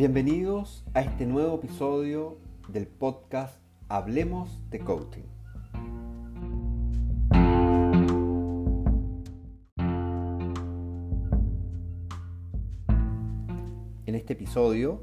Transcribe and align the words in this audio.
Bienvenidos 0.00 0.82
a 0.94 1.02
este 1.02 1.26
nuevo 1.26 1.56
episodio 1.56 2.38
del 2.68 2.86
podcast 2.86 3.60
Hablemos 3.90 4.48
de 4.70 4.78
Coaching. 4.78 5.24
En 14.06 14.14
este 14.14 14.32
episodio 14.32 15.02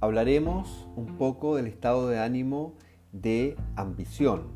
hablaremos 0.00 0.86
un 0.94 1.16
poco 1.18 1.56
del 1.56 1.66
estado 1.66 2.06
de 2.08 2.20
ánimo 2.20 2.74
de 3.10 3.56
ambición, 3.74 4.52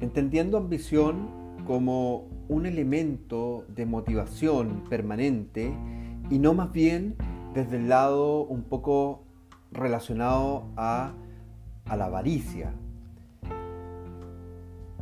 entendiendo 0.00 0.56
ambición 0.56 1.28
como 1.66 2.26
un 2.48 2.64
elemento 2.64 3.66
de 3.68 3.84
motivación 3.84 4.84
permanente 4.88 5.74
y 6.30 6.38
no 6.38 6.54
más 6.54 6.72
bien 6.72 7.16
desde 7.54 7.76
el 7.76 7.88
lado 7.88 8.42
un 8.44 8.62
poco 8.62 9.24
relacionado 9.70 10.68
a, 10.76 11.14
la 11.86 12.06
avaricia. 12.06 12.72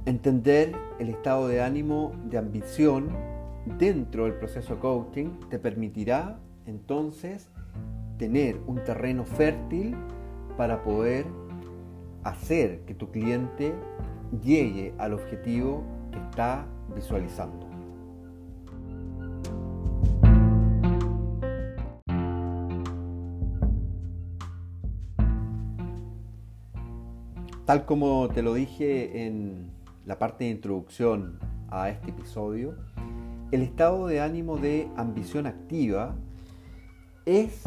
Entender 0.07 0.75
el 0.99 1.11
estado 1.11 1.47
de 1.47 1.63
ánimo 1.63 2.13
de 2.25 2.39
ambición 2.39 3.11
dentro 3.79 4.25
del 4.25 4.35
proceso 4.35 4.81
coaching 4.81 5.39
te 5.51 5.59
permitirá 5.61 6.39
entonces 6.67 7.49
tener 8.19 8.59
un 8.67 8.83
terreno 8.83 9.25
fértil 9.25 9.97
para 10.57 10.83
poder 10.83 11.27
hacer 12.25 12.81
que 12.81 12.95
tu 12.95 13.11
cliente 13.11 13.73
llegue 14.43 14.93
al 14.99 15.15
objetivo 15.15 15.85
que 16.11 16.19
está 16.19 16.67
visualizando. 16.95 17.70
Tal 27.71 27.85
como 27.85 28.29
te 28.29 28.43
lo 28.43 28.55
dije 28.55 29.27
en 29.27 29.71
la 30.05 30.19
parte 30.19 30.43
de 30.43 30.51
introducción 30.51 31.39
a 31.71 31.89
este 31.89 32.11
episodio, 32.11 32.75
el 33.53 33.63
estado 33.63 34.09
de 34.09 34.21
ánimo 34.21 34.57
de 34.57 34.89
ambición 34.97 35.47
activa 35.47 36.17
es 37.27 37.63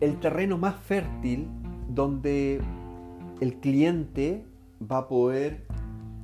el 0.00 0.18
terreno 0.20 0.56
más 0.56 0.76
fértil 0.76 1.48
donde 1.90 2.62
el 3.42 3.56
cliente 3.56 4.46
va 4.90 4.96
a 4.96 5.08
poder 5.08 5.66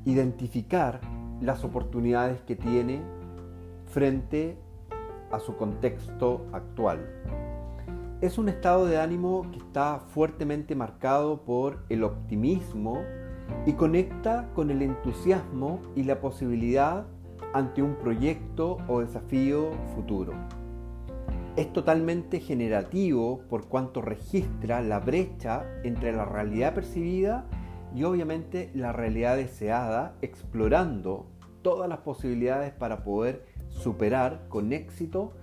identificar 0.07 0.99
las 1.43 1.65
oportunidades 1.65 2.41
que 2.41 2.57
tiene 2.57 3.03
frente 3.93 4.57
a 5.31 5.39
su 5.39 5.55
contexto 5.55 6.47
actual. 6.55 7.07
Es 8.21 8.37
un 8.37 8.49
estado 8.49 8.87
de 8.87 8.99
ánimo 8.99 9.47
que 9.53 9.59
está 9.59 10.01
fuertemente 10.01 10.75
marcado 10.75 11.45
por 11.45 11.85
el 11.89 12.03
optimismo 12.03 13.05
y 13.65 13.75
conecta 13.75 14.51
con 14.57 14.73
el 14.73 14.83
entusiasmo 14.83 15.81
y 15.95 16.03
la 16.03 16.21
posibilidad 16.21 17.07
ante 17.53 17.81
un 17.81 17.95
proyecto 17.95 18.79
o 18.89 19.03
desafío 19.03 19.71
futuro. 19.95 20.33
Es 21.55 21.73
totalmente 21.73 22.41
generativo 22.41 23.43
por 23.49 23.69
cuanto 23.69 24.03
registra 24.03 24.83
la 24.83 24.99
brecha 24.99 25.63
entre 25.85 26.13
la 26.13 26.25
realidad 26.25 26.75
percibida 26.75 27.47
y 27.95 28.03
obviamente 28.03 28.73
la 28.75 28.91
realidad 28.91 29.37
deseada, 29.37 30.17
explorando 30.23 31.29
todas 31.63 31.89
las 31.89 31.99
posibilidades 31.99 32.73
para 32.73 33.05
poder 33.05 33.47
superar 33.69 34.49
con 34.49 34.73
éxito 34.73 35.35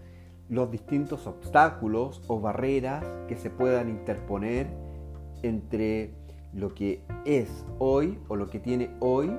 los 0.49 0.71
distintos 0.71 1.27
obstáculos 1.27 2.21
o 2.27 2.39
barreras 2.39 3.05
que 3.27 3.35
se 3.35 3.49
puedan 3.49 3.89
interponer 3.89 4.67
entre 5.41 6.13
lo 6.53 6.73
que 6.73 7.03
es 7.25 7.65
hoy 7.79 8.19
o 8.27 8.35
lo 8.35 8.49
que 8.49 8.59
tiene 8.59 8.91
hoy 8.99 9.31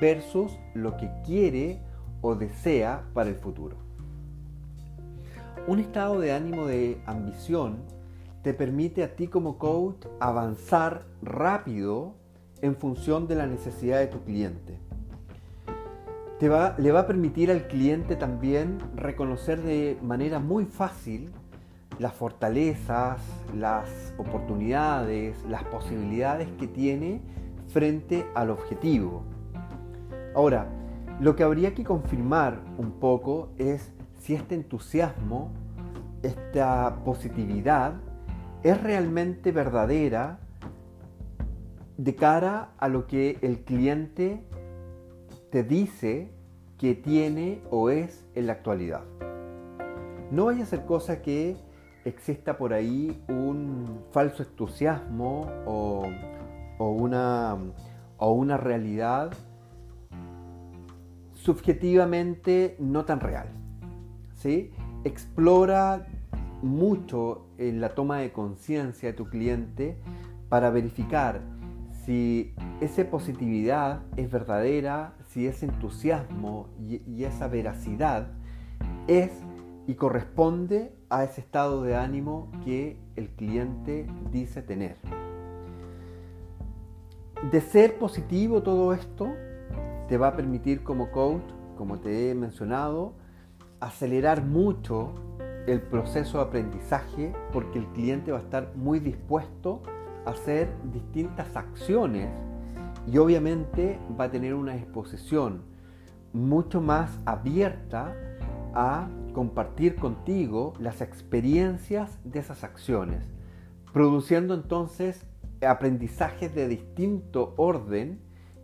versus 0.00 0.52
lo 0.74 0.96
que 0.96 1.10
quiere 1.24 1.80
o 2.20 2.34
desea 2.34 3.04
para 3.12 3.28
el 3.28 3.36
futuro. 3.36 3.76
Un 5.66 5.80
estado 5.80 6.20
de 6.20 6.32
ánimo 6.32 6.66
de 6.66 7.00
ambición 7.06 7.78
te 8.42 8.52
permite 8.54 9.02
a 9.02 9.16
ti 9.16 9.28
como 9.28 9.58
coach 9.58 10.06
avanzar 10.20 11.06
rápido 11.22 12.14
en 12.60 12.76
función 12.76 13.26
de 13.26 13.34
la 13.34 13.46
necesidad 13.46 13.98
de 13.98 14.06
tu 14.06 14.20
cliente. 14.24 14.78
Va, 16.48 16.74
le 16.78 16.92
va 16.92 17.00
a 17.00 17.06
permitir 17.06 17.50
al 17.50 17.66
cliente 17.68 18.16
también 18.16 18.78
reconocer 18.96 19.62
de 19.62 19.98
manera 20.02 20.38
muy 20.38 20.64
fácil 20.64 21.30
las 21.98 22.12
fortalezas, 22.14 23.20
las 23.54 24.14
oportunidades, 24.18 25.36
las 25.48 25.64
posibilidades 25.64 26.48
que 26.58 26.66
tiene 26.66 27.20
frente 27.68 28.26
al 28.34 28.50
objetivo. 28.50 29.24
Ahora, 30.34 30.68
lo 31.20 31.36
que 31.36 31.44
habría 31.44 31.74
que 31.74 31.84
confirmar 31.84 32.60
un 32.78 32.92
poco 32.92 33.50
es 33.58 33.92
si 34.18 34.34
este 34.34 34.54
entusiasmo, 34.54 35.52
esta 36.22 36.96
positividad, 37.04 37.94
es 38.62 38.82
realmente 38.82 39.52
verdadera 39.52 40.40
de 41.96 42.14
cara 42.16 42.72
a 42.78 42.88
lo 42.88 43.06
que 43.06 43.38
el 43.42 43.60
cliente 43.60 44.42
te 45.54 45.62
dice 45.62 46.32
que 46.78 46.96
tiene 46.96 47.62
o 47.70 47.88
es 47.88 48.26
en 48.34 48.48
la 48.48 48.54
actualidad. 48.54 49.04
No 50.32 50.46
vaya 50.46 50.64
a 50.64 50.66
ser 50.66 50.84
cosa 50.84 51.22
que 51.22 51.56
exista 52.04 52.58
por 52.58 52.72
ahí 52.72 53.22
un 53.28 54.00
falso 54.10 54.42
entusiasmo 54.42 55.48
o, 55.64 56.08
una, 56.80 57.56
o 58.16 58.32
una 58.32 58.56
realidad 58.56 59.30
subjetivamente 61.34 62.74
no 62.80 63.04
tan 63.04 63.20
real. 63.20 63.46
¿sí? 64.34 64.72
Explora 65.04 66.04
mucho 66.62 67.46
en 67.58 67.80
la 67.80 67.90
toma 67.90 68.18
de 68.18 68.32
conciencia 68.32 69.10
de 69.10 69.12
tu 69.12 69.28
cliente 69.28 69.98
para 70.48 70.70
verificar 70.70 71.42
si 72.04 72.54
esa 72.80 73.04
positividad 73.04 74.02
es 74.16 74.30
verdadera, 74.30 75.14
si 75.34 75.48
ese 75.48 75.66
entusiasmo 75.66 76.68
y, 76.78 77.24
esa 77.24 77.48
veracidad 77.48 78.28
es 79.08 79.32
y 79.88 79.94
corresponde 79.94 80.94
a 81.10 81.24
ese 81.24 81.40
estado 81.40 81.82
de 81.82 81.96
ánimo 81.96 82.52
que 82.64 83.00
el 83.16 83.30
cliente 83.30 84.06
dice 84.30 84.62
tener. 84.62 84.96
De 87.50 87.60
ser 87.60 87.98
positivo 87.98 88.62
todo 88.62 88.94
esto, 88.94 89.34
te 90.08 90.18
va 90.18 90.28
a 90.28 90.36
permitir 90.36 90.84
como 90.84 91.10
coach, 91.10 91.42
como 91.76 91.98
te 91.98 92.30
he 92.30 92.34
mencionado, 92.36 93.14
acelerar 93.80 94.44
mucho 94.44 95.14
el 95.66 95.82
proceso 95.82 96.38
de 96.38 96.44
aprendizaje 96.44 97.32
porque 97.52 97.80
el 97.80 97.86
cliente 97.88 98.30
va 98.30 98.38
a 98.38 98.42
estar 98.42 98.72
muy 98.76 99.00
dispuesto 99.00 99.82
hacer 100.26 100.68
distintas 100.92 101.56
acciones 101.56 102.30
y 103.06 103.18
obviamente 103.18 103.98
va 104.18 104.24
a 104.24 104.30
tener 104.30 104.54
una 104.54 104.76
exposición 104.76 105.62
mucho 106.32 106.80
más 106.80 107.20
abierta 107.26 108.14
a 108.74 109.08
compartir 109.32 109.96
contigo 109.96 110.74
las 110.78 111.00
experiencias 111.00 112.18
de 112.24 112.40
esas 112.40 112.64
acciones, 112.64 113.24
produciendo 113.92 114.54
entonces 114.54 115.26
aprendizajes 115.64 116.54
de 116.54 116.68
distinto 116.68 117.54
orden 117.56 118.20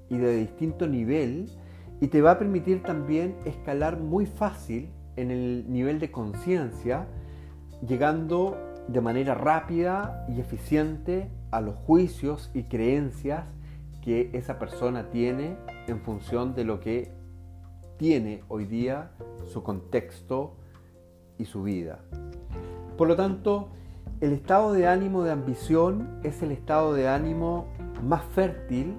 y 0.09 0.19
de 0.19 0.37
distinto 0.37 0.87
nivel 0.87 1.51
y 2.01 2.09
te 2.09 2.23
va 2.23 2.33
a 2.33 2.39
permitir 2.39 2.83
también 2.83 3.37
escalar 3.45 4.01
muy 4.01 4.27
fácil 4.27 4.91
en 5.17 5.31
el 5.31 5.71
nivel 5.71 6.01
de 6.01 6.11
conciencia, 6.11 7.07
llegando 7.87 8.57
de 8.89 9.01
manera 9.01 9.35
rápida 9.35 10.27
y 10.29 10.41
eficiente 10.41 11.31
a 11.51 11.61
los 11.61 11.77
juicios 11.77 12.51
y 12.55 12.65
creencias 12.65 13.45
que 14.03 14.31
esa 14.33 14.59
persona 14.59 15.11
tiene 15.11 15.57
en 15.87 16.01
función 16.01 16.55
de 16.55 16.65
lo 16.65 16.81
que 16.81 17.13
tiene 17.99 18.43
hoy 18.49 18.65
día 18.65 19.11
su 19.53 19.63
contexto 19.63 20.57
y 21.39 21.45
su 21.45 21.63
vida. 21.63 22.01
Por 22.97 23.09
lo 23.09 23.17
tanto, 23.17 23.69
el 24.21 24.33
estado 24.33 24.73
de 24.73 24.87
ánimo 24.87 25.23
de 25.23 25.33
ambición 25.33 26.21
es 26.23 26.43
el 26.43 26.53
estado 26.53 26.95
de 26.95 27.09
ánimo 27.09 27.67
más 28.03 28.25
fértil 28.25 28.95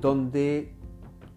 donde 0.00 0.74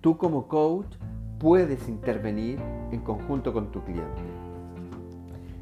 tú 0.02 0.18
como 0.18 0.48
coach 0.48 0.96
puedes 1.40 1.88
intervenir 1.88 2.60
en 2.92 3.02
conjunto 3.02 3.54
con 3.54 3.72
tu 3.72 3.84
cliente. 3.84 4.22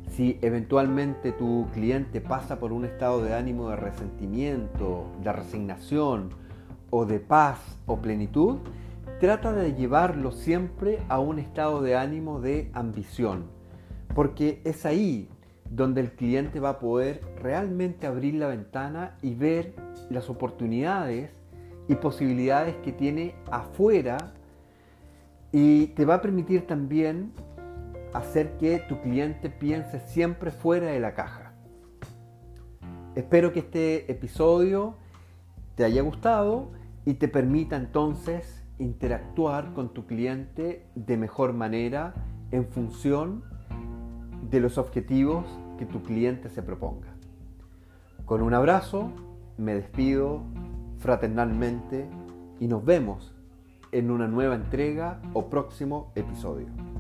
Si 0.10 0.40
eventualmente 0.42 1.34
tu 1.34 1.68
cliente 1.74 2.22
pasa 2.22 2.60
por 2.60 2.72
un 2.72 2.86
estado 2.86 3.22
de 3.22 3.34
ánimo 3.34 3.70
de 3.70 3.76
resentimiento, 3.76 5.12
de 5.22 5.34
resignación 5.34 6.30
o 6.90 7.06
de 7.06 7.20
paz 7.20 7.60
o 7.86 7.98
plenitud, 7.98 8.58
trata 9.20 9.54
de 9.54 9.74
llevarlo 9.74 10.32
siempre 10.32 11.00
a 11.10 11.20
un 11.20 11.40
estado 11.40 11.82
de 11.82 11.96
ánimo 11.96 12.42
de 12.42 12.70
ambición, 12.74 13.46
porque 14.14 14.62
es 14.66 14.86
ahí 14.86 15.30
donde 15.70 16.02
el 16.02 16.12
cliente 16.12 16.60
va 16.60 16.70
a 16.70 16.80
poder 16.80 17.22
realmente 17.42 18.08
abrir 18.08 18.36
la 18.36 18.48
ventana 18.48 19.18
y 19.22 19.34
ver 19.36 19.74
las 20.10 20.30
oportunidades 20.30 21.32
y 21.88 21.96
posibilidades 21.96 22.76
que 22.78 22.92
tiene 22.92 23.36
afuera 23.52 24.34
y 25.52 25.88
te 25.88 26.06
va 26.06 26.16
a 26.16 26.22
permitir 26.22 26.68
también 26.68 27.32
hacer 28.14 28.58
que 28.58 28.80
tu 28.80 29.02
cliente 29.02 29.50
piense 29.50 30.00
siempre 30.00 30.52
fuera 30.52 30.88
de 30.88 31.00
la 31.00 31.14
caja. 31.14 31.54
Espero 33.16 33.54
que 33.54 33.60
este 33.60 34.12
episodio 34.12 34.96
te 35.76 35.84
haya 35.84 36.02
gustado 36.02 36.72
y 37.06 37.16
te 37.16 37.28
permita 37.28 37.76
entonces 37.76 38.64
interactuar 38.80 39.74
con 39.74 39.94
tu 39.94 40.06
cliente 40.06 40.88
de 40.96 41.18
mejor 41.18 41.54
manera 41.54 42.14
en 42.52 42.66
función 42.66 43.44
de 44.50 44.60
los 44.60 44.78
objetivos 44.78 45.46
que 45.78 45.86
tu 45.86 46.02
cliente 46.04 46.50
se 46.50 46.64
proponga. 46.64 47.16
Con 48.26 48.42
un 48.42 48.54
abrazo, 48.54 49.12
me 49.58 49.76
despido 49.76 50.44
fraternalmente 50.98 52.10
y 52.60 52.68
nos 52.68 52.84
vemos 52.84 53.36
en 53.92 54.12
una 54.12 54.28
nueva 54.28 54.56
entrega 54.56 55.22
o 55.34 55.50
próximo 55.50 56.12
episodio. 56.16 56.95